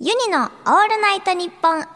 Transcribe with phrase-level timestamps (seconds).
[0.00, 0.48] ユニのオー
[0.88, 1.86] ルナイトニッポン愛お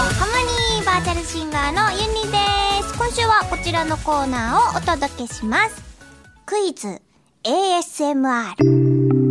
[0.00, 0.32] ハモ
[0.78, 2.38] ニーバーチャルシンガーのユニで
[2.88, 2.96] す。
[2.96, 5.82] 今週はこちらのコーナーをお届けします。
[6.46, 7.02] クイズ
[7.44, 9.27] ASMR。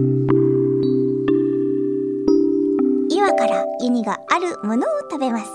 [3.80, 5.46] 今からユニがあるものを食べます。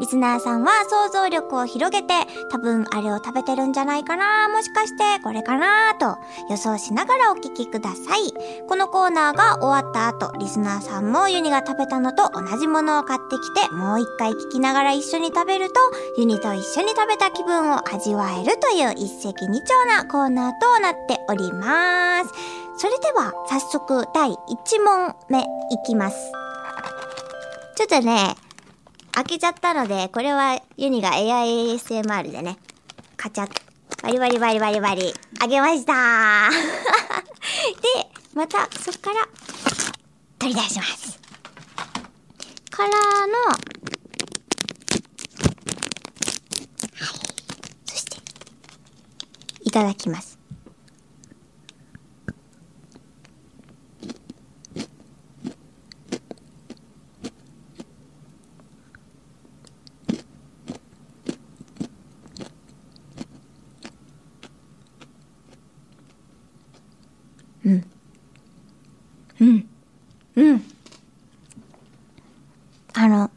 [0.00, 2.14] リスナーさんは想像力を広げて、
[2.50, 6.16] 多分あれを食べてるんじゃないかな、もしかしてこれかなと
[6.50, 8.32] 予想しながらお聞きください。
[8.68, 15.74] このコーナーが終わった後、リスナーさんもユニが食べたのと同じものを買ってきて、もう一回聞きながら一緒に食べると、
[16.18, 22.30] ユニと一緒に食べた気分を味わえるという一石二鳥なコーナーとなっております。
[22.78, 24.36] それでは早速第1
[24.82, 25.44] 問目い
[25.86, 26.41] きます。
[27.82, 28.36] ちょっとね、
[29.10, 32.56] 開けちゃったので、これはユニが AIASMR でね、
[33.16, 33.50] カチャッ、
[34.04, 35.92] バリバリバリバリバリ、あげました
[37.82, 39.26] で、またそっから
[40.38, 41.18] 取り出します。
[42.70, 42.94] からの、
[43.48, 43.58] はい。
[47.84, 48.16] そして、
[49.62, 50.32] いただきます。
[69.42, 69.68] うん。
[70.36, 70.64] うん。
[72.94, 73.30] あの、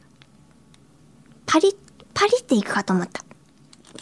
[1.46, 1.76] パリッ、
[2.14, 3.24] パリっていくかと思った。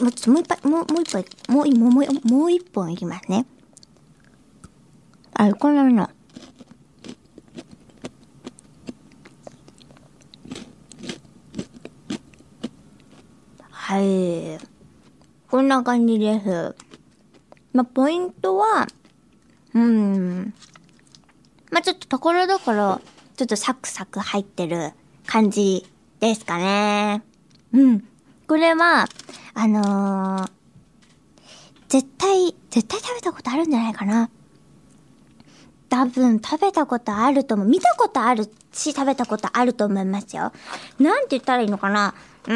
[0.03, 3.45] もうちょっともう一杯、もう、もう一杯、もうい、もう、もう、もう一本いきますね。
[5.33, 6.09] あ、こんなの。
[13.69, 14.57] はい。
[15.49, 16.75] こんな感じです。
[17.73, 18.87] まあ、ポイントは、
[19.73, 20.53] うん。
[21.71, 23.01] まあ、ちょっとところどころ、
[23.35, 24.93] ちょっとサクサク入ってる
[25.27, 25.85] 感じ
[26.19, 27.21] ですかね。
[27.73, 28.07] うん。
[28.47, 29.07] これは、
[29.53, 30.51] あのー
[31.87, 34.29] 絶対、絶対食べたことあるんじゃないかな。
[35.87, 37.67] 多分食べたことあると思う。
[37.67, 40.51] 見たことあるし、食べたことあると思いますよ。
[40.99, 42.13] なんて言ったらいいのかな
[42.47, 42.55] うーん。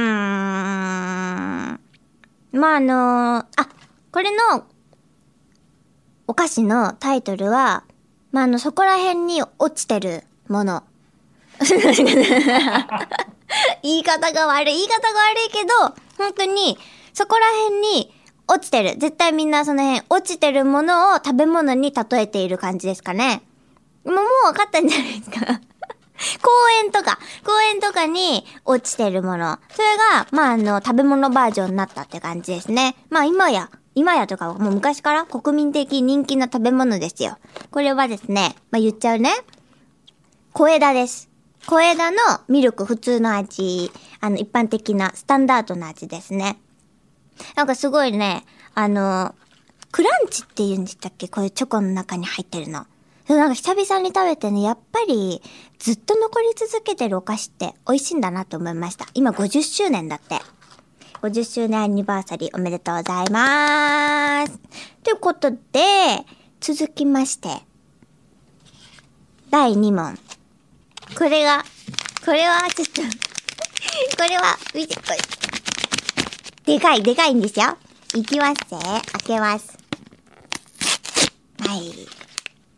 [2.60, 3.70] まあ、あのーあ、
[4.12, 4.66] これの
[6.28, 7.84] お菓子のタイトルは、
[8.32, 10.84] まあ、あの、そこら辺に落ちてるもの。
[13.84, 14.74] 言い方が悪い。
[14.76, 15.74] 言い方が悪いけど、
[16.18, 16.78] 本当に、
[17.14, 18.14] そこら辺に
[18.48, 18.96] 落ちてる。
[18.98, 23.44] 絶対みんなその辺、落ちてるものを食べ物に例えている感じですかね。
[24.06, 25.62] もう、もう分かったんじゃないですか。
[26.42, 26.50] 公
[26.84, 29.58] 園とか、公園とかに落ちてるもの。
[29.72, 32.96] それが、まあ、あの、食べ物バージョンになったって感じですね。
[33.10, 37.38] まあ、今や、今やとかもう昔から国民的人気な食べ物ですよ。
[37.72, 39.32] これはですね、まあ、言っちゃうね。
[40.54, 41.29] 小枝です。
[41.66, 43.92] 小枝のミルク普通の味。
[44.22, 46.60] あの、一般的なスタンダードな味ですね。
[47.56, 48.44] なんかすごいね、
[48.76, 49.36] あの、
[49.92, 51.28] クランチって言うんでしたっけ？
[51.28, 52.86] こういうチョコの中に入ってるの。
[53.28, 55.42] でもなんか久々に食べてね、やっぱり
[55.78, 59.06] ずっと残り続けてるお菓子って美味しいんだなと思いました。
[59.14, 60.40] 今50周年だって。
[61.22, 64.60] 50周年アニバーサリーおめでとうございます。
[65.04, 65.58] ということで、
[66.60, 67.50] 続きまして、
[69.50, 70.18] 第2問。
[71.18, 71.64] これが、
[72.26, 74.94] これはちょっと、これは、ういこ
[76.68, 77.78] れ、でかい、でかいんですよ。
[78.16, 78.78] いきますぜ。
[78.80, 79.78] 開けます。
[81.68, 82.08] はい。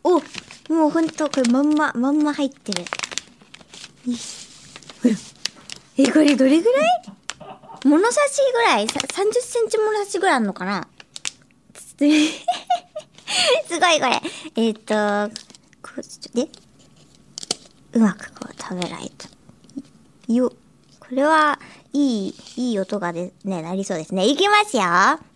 [0.04, 0.20] お
[0.74, 2.84] もうほんと、これまんま、まんま入ってる。
[4.08, 4.48] よし
[5.04, 5.16] ほら
[5.98, 6.88] え、これどれぐらい？
[7.86, 10.88] 物差しぐらい ?30 センチ物差しぐらいあんのかな？
[11.76, 14.22] すごいこれ。
[14.56, 15.30] えっ、と、
[15.82, 16.50] こう、ちょっと、で、
[17.94, 20.34] うまくこう食べないと。
[20.34, 20.54] よ、
[21.00, 21.60] これは、
[21.94, 24.28] いい、いい音がで、ね、なりそうですね。
[24.28, 25.31] いきますよ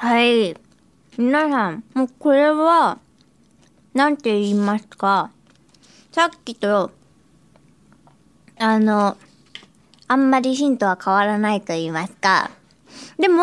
[0.00, 0.56] はい。
[1.16, 3.00] 皆さん、もうこれは、
[3.94, 5.32] なんて言いますか？
[6.12, 6.92] さっきと、
[8.60, 9.16] あの、
[10.06, 12.52] あんまりヒントは変わらないと言いますか。
[13.18, 13.42] でも、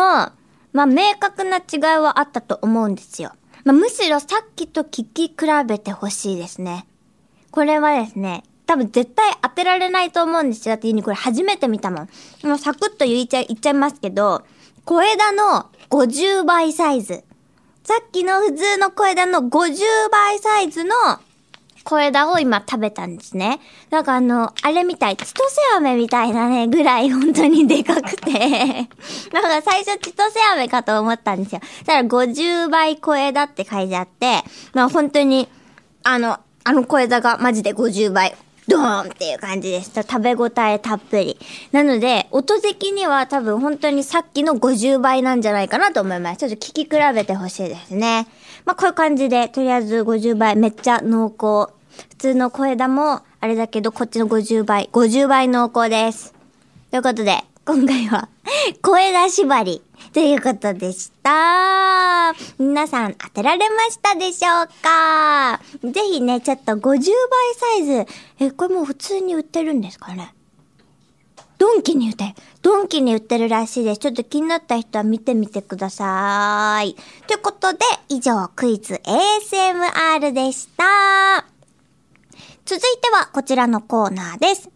[0.72, 3.32] まあ、明確な違いはあったと思うんですよ。
[3.64, 5.34] まあ、むしろさっきと聞き比
[5.68, 6.86] べてほしいですね。
[7.50, 10.74] これはですね、多分絶対当てられないと思うんですよ。
[10.74, 12.08] だってユニこれ初めて見たもん。
[12.42, 14.42] もうサクッと言っちゃい、言っちゃいますけど、
[14.84, 17.24] 小枝の50倍サイズ。
[17.84, 20.94] さっきの普通の小枝の50倍サイズの
[21.84, 23.60] 小枝を今食べたんですね。
[23.90, 28.32] なんかあの、あれみたい、千歳飴みたいなね、ぐらい本当にでかくて
[29.32, 31.60] なんか最初千歳飴かと思ったんですよ。
[31.86, 34.42] たら50倍小枝って書いてあって、
[34.74, 35.48] まあ本当に、
[36.02, 38.36] あの、あの小枝がマジで50倍。
[38.68, 40.02] ドーンっていう感じでした。
[40.02, 41.38] 食べ応えたっぷり。
[41.72, 46.38] なので、音的には多分本当にさっきの50倍なんじゃないかなと思います。
[46.38, 48.26] ちょっと聞き比べてほしいですね。
[48.64, 51.72] まあ、こういう感じで、とりあえず50倍めっちゃ濃厚。
[52.08, 56.34] 普通の小枝もあれだけど、こっちの50倍、50倍濃厚です。
[56.90, 58.28] ということで、今回は、
[58.80, 59.82] 声出し針
[60.12, 62.32] ということでした。
[62.60, 65.60] 皆さん当てられましたでしょうか？
[65.82, 67.02] ぜひね、ちょっと50倍
[67.56, 68.06] サイズ。
[68.38, 70.32] え、これもう普通に売ってるんですかね？
[71.58, 73.98] ドンキに売って、ドンキに売ってるらしいです。
[73.98, 76.94] ちょっと気になった人は見てみてください。
[77.26, 77.78] ということで、
[78.08, 81.44] 以上クイズ ASMR でした。
[82.64, 84.68] 続いてはこちらのコーナーです。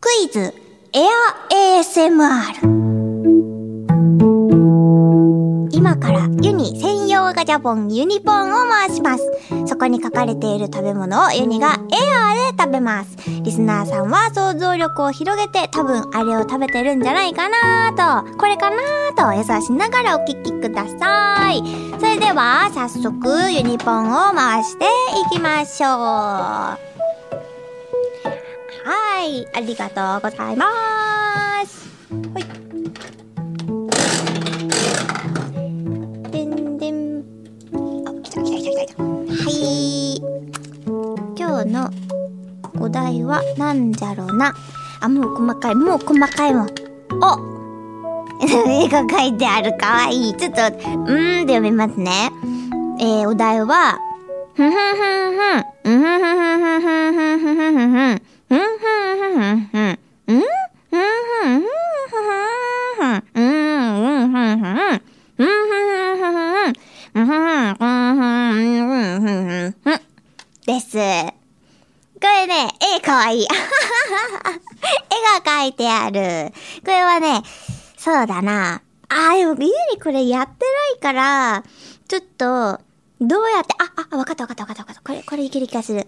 [0.00, 2.10] クイズエア ASMR
[5.72, 9.24] 今からユニ専用ガチャポンユニポンを回します。
[9.66, 13.16] そこに書かれている食べ物をユニがエアーで食べます。
[13.42, 18.36] リスナーさんは想像力を広げて多分あれを食べてるんじゃないかなと。
[18.36, 18.76] これかな
[19.16, 21.62] と予想しながらお聞きください。
[22.00, 24.88] それでは早速ユニポンを回してい
[25.30, 26.89] きましょう。
[29.20, 30.64] はい、ありがとうございま
[31.66, 31.90] す。
[32.32, 32.44] はい。
[36.30, 37.22] でんでん。
[38.06, 39.02] あ、来た来た来た来た。
[39.02, 39.10] は
[39.50, 40.16] い。
[41.36, 41.90] 今日の
[42.80, 44.54] お題は何じゃろうな。
[45.02, 46.68] あ、もう細かい、もう細かいもん。
[47.22, 50.34] お絵が描いてあるかわいい。
[50.34, 52.32] ちょっと、うーんで読みますね。
[52.98, 53.98] えー、お題は、
[54.54, 58.29] ふふふふん、うふふふふふふふふふふ。
[69.70, 69.74] ん。
[70.66, 70.96] です。
[70.96, 73.42] これね、絵かわいい。
[73.46, 73.46] 絵
[75.42, 76.52] が描いてある。
[76.80, 77.42] これはね、
[77.96, 78.82] そうだな。
[79.08, 80.64] あー、でも家にこれやって
[80.94, 81.64] ないから、
[82.08, 82.80] ちょっと、
[83.20, 85.02] どうやって、あ、あ、わかったわかったわかったわかった。
[85.02, 86.06] これ、これいける気がする。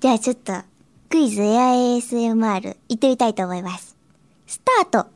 [0.00, 0.52] じゃあちょっと、
[1.08, 3.96] クイズ AISMR 行ってみたいと思います。
[4.46, 5.10] スタート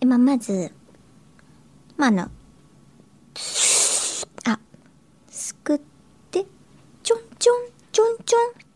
[0.00, 0.72] 今、まず、
[1.96, 2.28] まあ、あの、あ、
[5.30, 5.80] すくっ
[6.30, 6.44] て、
[7.02, 8.68] ちょんちょん、ちょんちょん、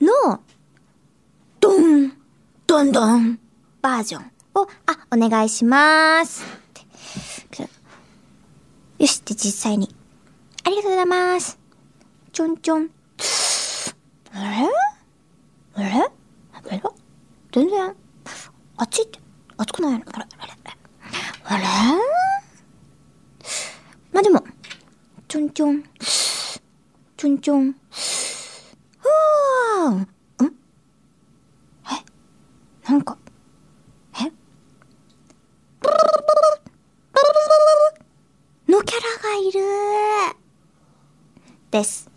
[0.00, 0.40] の、
[1.60, 2.12] ドン、
[2.66, 3.40] ドンドン、
[3.82, 6.44] バージョンを、あ、お願いします。
[8.98, 9.94] よし、で、実際に。
[10.64, 11.58] ありがとうございます。
[12.32, 12.88] ちょんちょん。
[14.32, 14.68] あれ？
[15.74, 16.10] あれ？
[16.52, 16.80] あれ？
[17.52, 17.94] 全然、
[18.76, 19.18] あっちって、
[19.56, 20.04] 熱くないの？
[20.12, 20.52] あれあれ？
[21.42, 21.64] あれ？
[21.64, 21.96] あれ？
[24.12, 24.44] まあ、でも、
[25.26, 25.82] ちょんちょん。
[27.16, 27.72] ちょんちょん。
[27.72, 29.98] ふーん。
[29.98, 30.08] ん
[31.86, 33.18] えなんか、
[34.14, 34.30] え
[38.70, 39.60] のキャラがいる
[41.70, 42.08] です。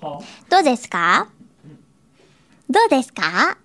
[0.00, 1.28] はどうですか
[2.70, 3.58] どうですか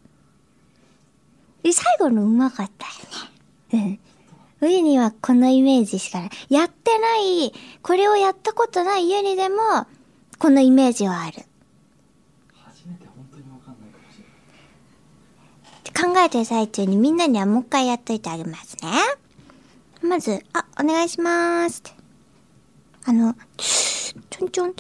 [1.62, 3.32] で最後のうまかったよね。
[3.74, 4.00] うん。
[4.62, 6.30] 上にはこのイメージしかない。
[6.50, 7.52] やってない、
[7.82, 9.58] これをやったことない家にでも、
[10.40, 11.44] このイメージはある。
[12.66, 14.26] 初めて本当にわかんないかもしれ
[16.06, 18.90] ない考えてる最中にみんなにはもう一回やっといてあげますね。
[20.02, 21.92] まず、あ、お願いしますって。
[23.06, 24.74] あの、ちょんちょん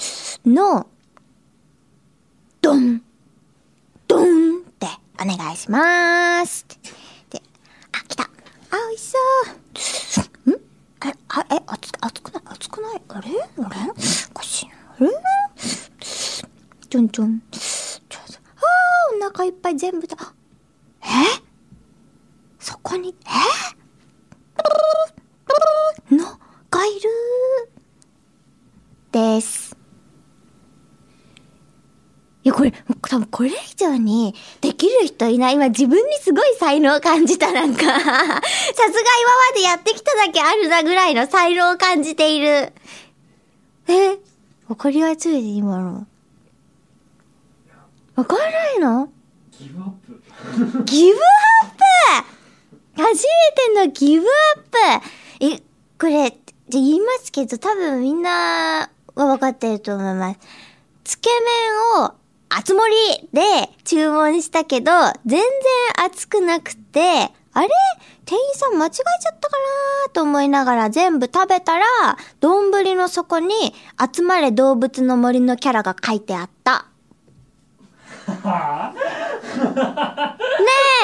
[0.45, 0.87] の、
[2.61, 3.01] ドン、
[4.07, 4.87] ドンって
[5.21, 7.02] お願いしますって。
[8.73, 9.13] あ、美味し
[10.09, 10.49] そう。
[10.49, 10.57] んえ、
[11.27, 13.91] あ、え、熱く、熱くない熱くないあれあれ
[14.31, 14.73] おかしいな。
[14.97, 15.09] あれ
[16.89, 17.39] ちょんちょん。
[17.51, 20.17] ちょんちょんあー、お腹いっぱい全部だ。
[21.03, 21.05] え
[22.57, 23.15] そこに、
[26.09, 26.25] えの、
[26.71, 27.09] がいる
[29.11, 29.62] です。
[32.45, 32.73] いや、これ、
[33.09, 35.53] 多分これ以上にできる人いない。
[35.53, 38.41] 今自分にすごい才能を感じた、なんか さすが今ま
[39.55, 42.73] でやってきただけあるなぐらいの才能を感じている。
[43.87, 44.17] え？
[44.69, 46.05] 怒りはついで、今の。
[48.15, 49.09] わかんないの？
[49.51, 49.91] ギブアッ
[50.77, 50.83] プ？
[50.83, 53.01] ギブアップ？
[53.01, 55.45] 初めてのギブアップ？
[55.45, 55.61] え、
[55.99, 56.29] これ、
[56.69, 60.39] じゃ言いますけど、多分みんなは分かってると思います。
[61.03, 61.29] つけ
[61.95, 62.13] 麺を
[62.55, 62.83] 熱盛
[63.33, 64.91] で注文したけど、
[65.25, 65.41] 全然
[66.05, 67.69] 熱くなくて、あれ？
[68.25, 69.57] 店員さん間違えちゃったか
[70.07, 71.85] なと思いながら全部食べたら、
[72.39, 73.53] 丼の底に
[74.13, 76.85] 集まれ動物の森のキャラが書いてあった。
[78.43, 78.93] ね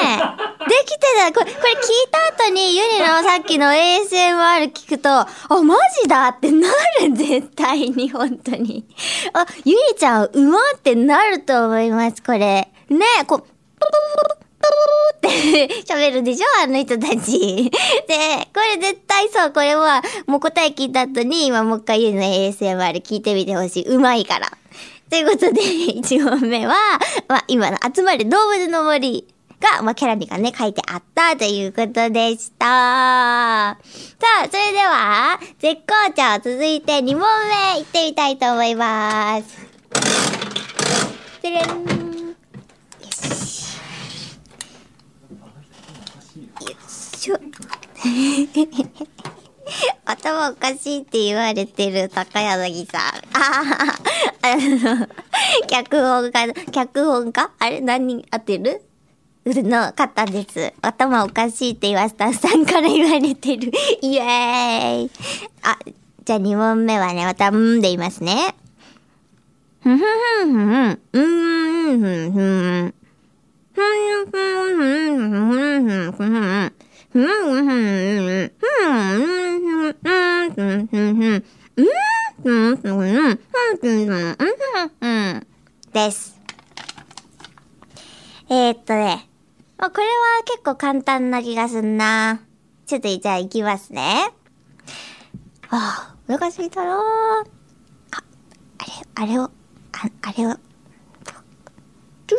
[0.02, 6.68] えできてたこれ、これ聞いた後にユニのさっきの ASMR 聞くと、あ、マジだってな
[7.00, 8.84] る、絶対に、本当に。
[9.32, 12.38] あ、ユニちゃん、うまってなると思います、これ。
[12.38, 12.70] ね
[13.20, 17.70] え、こう、トゥルって喋るでしょあの人たち。
[17.70, 17.70] で、
[18.54, 23.86] これ絶対そう、これはもう答え聞いた後に今もう一回言うの ASMR 聞いてみてほしい。
[23.86, 24.50] うまいから。
[25.10, 25.60] ということで、
[26.00, 26.74] 1問目は、
[27.28, 29.26] まあ、今の集まる動物の森
[29.60, 32.66] が、まあ、キャラにがね、書いてあったということでした。
[32.66, 33.76] さあ、
[34.48, 37.22] それでは、絶好調続いて2問
[37.74, 39.58] 目いってみたいと思います。
[41.42, 41.60] てれん。
[41.60, 41.64] よ
[43.10, 43.78] し。
[46.60, 46.76] よい
[47.18, 49.19] しょ。
[50.10, 53.02] 頭おかしいって言われてる高柳さん。
[53.32, 53.98] あは、
[54.42, 55.08] あの、
[55.68, 57.50] 脚本家、脚本家？
[57.58, 57.80] あれ？
[57.80, 58.82] 何人当てる？
[59.46, 60.72] の方です。
[60.82, 63.70] 頭おかしいって言わせたさんから言われてる。
[64.02, 65.10] イエーイ。
[65.62, 65.78] あ、
[66.24, 68.54] じゃあ2問目はね、また、うんで言いますね。
[69.82, 71.00] ふんふんふんふん。
[71.12, 71.20] う
[71.94, 72.94] んふんふん。
[73.72, 75.38] ふんふんふんふ
[75.78, 76.72] んふんふんふん。
[85.92, 86.38] です。
[88.48, 89.28] えー、っとね。
[89.76, 90.10] まあ、これは
[90.44, 92.42] 結構簡単な気がすんな。
[92.86, 94.32] ちょっとじゃあ行きますね。
[95.68, 97.44] ああ、難しいだろう。
[98.12, 98.22] あ、
[98.78, 99.50] あれ、あれを、あ
[100.22, 100.54] あれを。
[100.54, 100.60] ちょ、
[102.28, 102.36] ちょ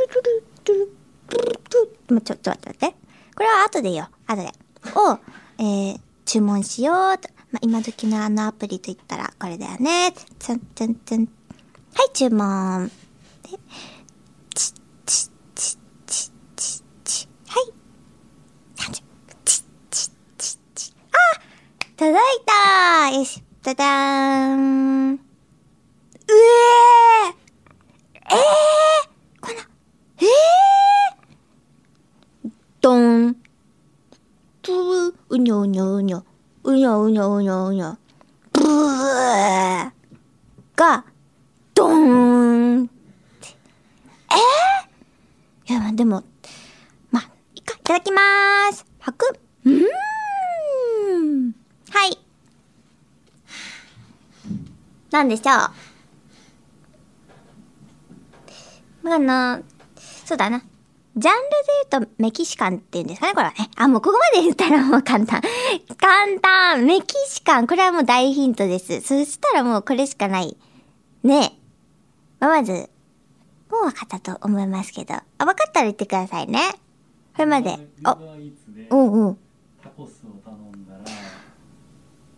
[1.84, 2.96] っと待って待って。
[3.36, 4.08] これは後でよ。
[4.28, 4.61] 後で。
[4.96, 5.20] を、
[5.60, 7.30] えー、注文しようと。
[7.52, 10.14] まあ、今時のあのアプリと言ったらこれだよね。
[10.40, 11.26] つんつんつん。
[11.94, 12.90] はい、注文。
[13.44, 13.50] で、
[14.56, 17.30] チッチッチッチッチッチッ。
[17.48, 17.74] はい。
[18.76, 20.94] チッチッチッチッチッ。
[21.12, 21.18] あ
[21.98, 23.44] 届いたよし。
[23.62, 25.14] ただーん。
[25.14, 27.34] うえー
[28.30, 29.62] えー、こんな、
[30.22, 33.41] えー、どん。
[35.32, 36.26] うにょうにょうにょ。
[36.64, 37.98] うにょうにょうにょうにょ。
[38.52, 39.92] ぷー。
[40.76, 41.06] が、
[41.74, 42.84] どーん。
[42.84, 46.24] えー、いや、まあでも、
[47.12, 47.24] まあ、
[47.56, 48.86] いいか、いただきまーす。
[49.00, 49.40] 吐く。
[49.66, 49.74] うー
[51.48, 51.56] ん。
[51.92, 52.18] はい。
[55.12, 55.46] なんでしょう？
[59.04, 59.64] まあ、あの、
[60.26, 60.62] そうだな。
[61.18, 61.40] ジャンル
[61.90, 63.70] で言うとメキシカンっていうんですかね、これはね。
[63.76, 65.42] あ、もうここまで言ったらもう簡単。
[65.98, 69.02] 簡単メキシカンこれはもう大ヒントです。
[69.02, 70.56] そしたらもうこれしかない。
[71.24, 71.52] ねえ。
[72.40, 72.90] まあ、まず、
[73.70, 75.14] もう分かったと思いますけど。
[75.16, 76.60] あ、分かったら言ってくださいね。
[77.36, 77.72] これまで。
[78.04, 79.38] あ、ウーバーイーツでうんうん。
[79.84, 81.00] タコスを頼んだら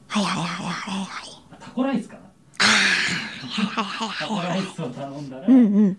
[0.08, 1.30] はいはいはいはいはい。
[1.52, 2.22] あタコライスかな？
[2.22, 5.98] はいはいタコライスを頼んだら、うんうん。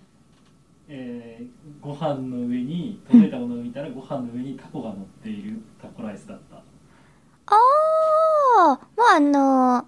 [0.88, 1.46] えー
[1.80, 6.62] ご飯の上に届いたものを見たらご飯の上にタコが乗っているタコライスだったあ
[8.56, 9.86] あ、もうあの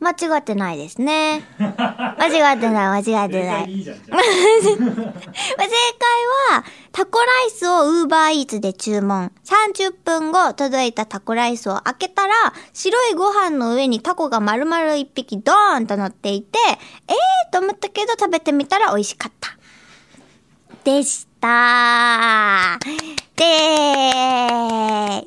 [0.00, 1.42] 間違ってないですね。
[1.58, 4.02] 間違ってない、間違って正ない正解
[6.52, 9.32] は、タコライスをウーバーイーツで注文。
[9.44, 12.34] 30分後、届いたタコライスを開けたら、
[12.72, 19.53] 白いご飯の上にタコが丸々一匹ドーンと乗っていて、えーと思ったけど食べてみたら美味しかった。
[20.84, 22.78] でした
[23.36, 23.44] で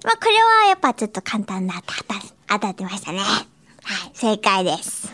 [0.03, 3.19] まあこれはやっぱちょっと簡単な当た当たってましたね。
[3.19, 5.11] はい、正解です。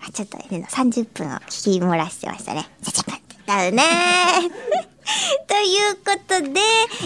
[0.00, 2.66] まあちょっと、30分を聞き漏らしてましたね。
[2.82, 3.82] 30分だよね。
[5.46, 6.60] ということで、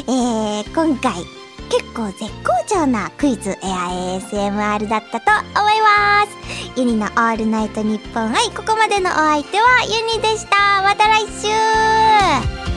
[0.08, 1.12] えー、今回、
[1.70, 6.26] 結構絶好調なクイズエア ASMR だったと思いま
[6.74, 12.73] すユニのオールナイトニッポン愛ここまでのお相手はユニでしたまた来週